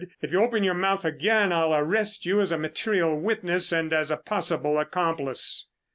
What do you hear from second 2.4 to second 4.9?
as a material witness and as a possible